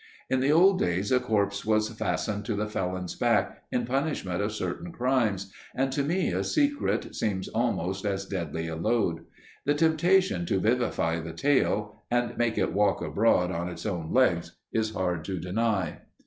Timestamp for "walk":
12.73-12.99